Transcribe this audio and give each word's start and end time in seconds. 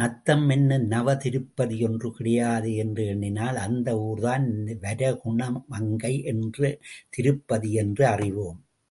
நத்தம் 0.00 0.44
என்னும் 0.48 0.86
நவதிருப்பதி 0.90 1.76
ஒன்று 1.88 2.08
கிடையாதே 2.18 2.72
என்று 2.76 3.04
எண்ணினால், 3.06 3.56
அந்த 3.56 3.88
ஊர்தான் 3.98 4.46
வரகுணமங்கை 4.82 6.14
என்ற 6.24 6.78
திருப்பதி 7.08 7.72
என்று 7.72 8.06
அறிவோம். 8.06 8.58